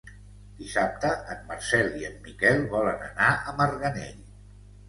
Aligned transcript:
Dissabte 0.61 1.11
en 1.35 1.43
Marcel 1.51 1.91
i 2.01 2.07
en 2.09 2.17
Miquel 2.29 2.65
volen 2.75 3.07
anar 3.11 3.29
a 3.37 3.55
Marganell. 3.63 4.21